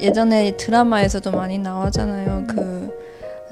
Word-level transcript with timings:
예전에 0.00 0.56
드라마에서도 0.56 1.30
많이 1.30 1.58
나오잖아요. 1.58 2.44
그 2.48 2.90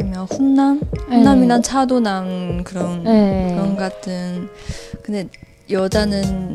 아니면 0.01 0.27
훈남, 0.31 0.81
훈남이나 1.09 1.57
네. 1.57 1.63
차도남 1.63 2.65
그런 2.65 3.05
네. 3.05 3.53
그런 3.55 3.77
같은. 3.77 4.49
근데 5.03 5.29
여자는 5.71 6.53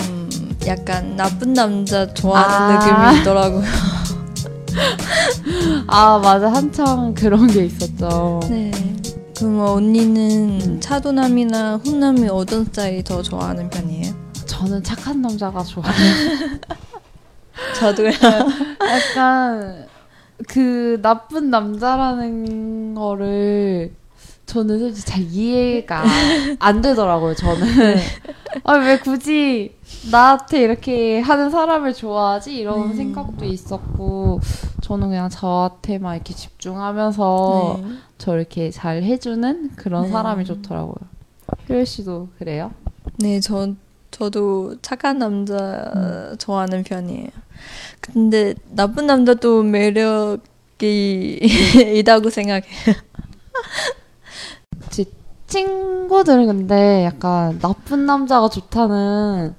음 0.00 0.56
약간 0.66 1.16
나쁜 1.16 1.54
남자 1.54 2.12
좋아하는 2.12 2.76
아. 2.76 3.08
느낌이 3.08 3.20
있더라고요. 3.20 3.62
아 5.86 6.18
맞아 6.18 6.52
한창 6.52 7.14
그런 7.14 7.46
게 7.46 7.64
있었죠. 7.64 8.40
네. 8.50 8.70
그럼 9.36 9.60
언니는 9.60 10.80
차도남이나 10.80 11.76
훈남이 11.84 12.28
어떤 12.28 12.64
스타일이 12.64 13.04
더 13.04 13.22
좋아하는 13.22 13.70
편이에요? 13.70 14.12
저는 14.46 14.82
착한 14.82 15.22
남자가 15.22 15.62
좋아요. 15.62 15.92
저도요. 17.78 18.10
약간 18.80 19.86
그 20.48 20.98
나쁜 21.02 21.50
남자라는 21.50 22.94
거를 22.94 23.92
저는 24.46 24.78
솔직히 24.78 25.06
잘 25.10 25.22
이해가 25.22 26.04
안 26.58 26.80
되더라고요. 26.80 27.34
저는 27.34 27.96
아 28.64 28.74
왜 28.74 28.98
굳이 28.98 29.76
나한테 30.10 30.62
이렇게 30.62 31.20
하는 31.20 31.50
사람을 31.50 31.92
좋아하지 31.92 32.56
이런 32.56 32.90
음. 32.90 32.96
생각도 32.96 33.44
있었고 33.44 34.40
저는 34.80 35.08
그냥 35.08 35.28
저한테만 35.28 36.14
이렇게 36.16 36.32
집중하면서 36.32 37.80
네. 37.82 37.88
저 38.16 38.36
이렇게 38.36 38.70
잘 38.70 39.02
해주는 39.02 39.72
그런 39.76 40.04
네. 40.04 40.08
사람이 40.10 40.44
좋더라고요. 40.46 40.94
효율 41.68 41.84
씨도 41.84 42.28
그래요? 42.38 42.72
네, 43.18 43.40
저 43.40 43.68
저도 44.10 44.76
착한 44.82 45.18
남자 45.18 46.34
좋아하는 46.38 46.82
편이에요. 46.82 47.28
근데 48.00 48.54
나쁜 48.70 49.06
남자도 49.06 49.62
매력이 49.62 51.40
있다고 51.96 52.30
생각해요. 52.30 52.94
제 54.90 55.04
친구들은 55.46 56.46
근데 56.46 57.04
약간 57.04 57.58
나쁜 57.58 58.06
남자가 58.06 58.48
좋다는 58.48 59.54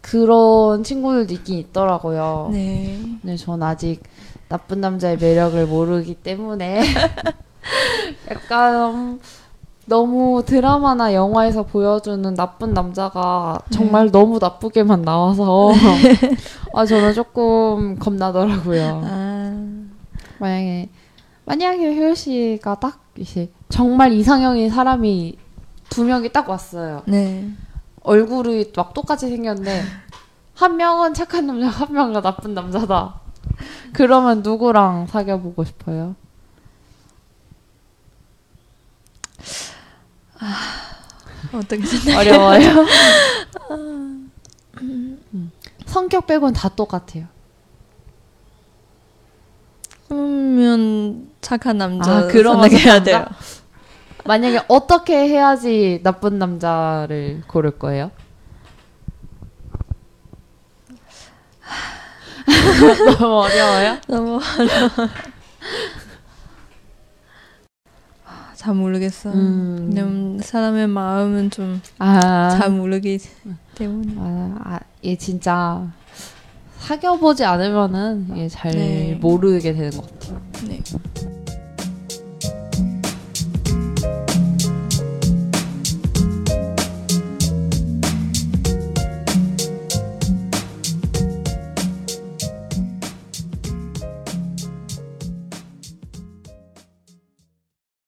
그런 0.00 0.82
친구들도 0.82 1.32
있긴 1.34 1.58
있더라고요. 1.58 2.50
네. 2.52 2.98
근데 3.20 3.36
전 3.36 3.62
아직 3.62 4.02
나쁜 4.48 4.80
남자의 4.80 5.16
매력을 5.16 5.64
모르기 5.66 6.14
때문에 6.14 6.82
약간 8.30 9.20
너무 9.90 10.44
드라마나 10.46 11.12
영화에서 11.12 11.64
보여주는 11.64 12.32
나쁜 12.34 12.72
남자가 12.72 13.58
정말 13.70 14.12
너무 14.12 14.38
나쁘게만 14.40 15.02
나와서 15.02 15.72
아 16.72 16.86
저는 16.86 17.12
조금 17.12 17.98
겁나더라고요. 17.98 19.02
아, 19.04 19.66
만약에 20.38 20.88
만약에 21.44 21.96
효연 21.96 22.14
씨가 22.14 22.76
딱 22.76 23.00
이제 23.18 23.50
정말 23.68 24.12
이상형인 24.12 24.70
사람이 24.70 25.36
두 25.88 26.04
명이 26.04 26.30
딱 26.30 26.48
왔어요. 26.48 27.02
네. 27.06 27.48
얼굴이 28.04 28.70
막 28.76 28.94
똑같이 28.94 29.28
생겼는데 29.28 29.82
한 30.54 30.76
명은 30.76 31.14
착한 31.14 31.48
남자, 31.48 31.66
한 31.66 31.92
명은 31.92 32.22
나쁜 32.22 32.54
남자다. 32.54 33.14
그러면 33.92 34.42
누구랑 34.42 35.08
사귀어 35.08 35.40
보고 35.40 35.64
싶어요? 35.64 36.14
어떻게 41.52 41.84
생각? 41.84 42.18
어려워요. 42.20 42.86
음. 43.70 44.30
성격 45.86 46.26
빼곤 46.26 46.52
다 46.52 46.68
똑같아요. 46.68 47.26
그러면 50.08 51.30
착한 51.40 51.78
남자 51.78 52.10
아, 52.12 52.20
선택해야 52.28 53.02
착한 53.02 53.04
돼요. 53.04 53.26
만약에 54.24 54.60
어떻게 54.68 55.16
해야지 55.28 56.00
나쁜 56.02 56.38
남자를 56.38 57.42
고를 57.46 57.78
거예요? 57.78 58.10
너무 63.18 63.42
어려워요? 63.42 63.98
너무 64.08 64.40
아, 64.40 65.08
잘 68.60 68.74
모르겠어. 68.74 69.32
음. 69.32 69.86
왜냐면 69.88 70.38
사람의 70.38 70.86
마음은 70.88 71.48
좀잘 71.48 71.80
아, 71.98 72.68
모르기 72.68 73.18
때문에. 73.74 74.14
아, 74.18 74.54
아, 74.62 74.80
얘 75.02 75.16
진짜 75.16 75.90
사귀어보지 76.80 77.42
않으면은 77.42 78.36
얘잘 78.36 78.72
네. 78.72 79.18
모르게 79.18 79.72
되는 79.72 79.90
것 79.92 80.02
같아요. 80.02 80.19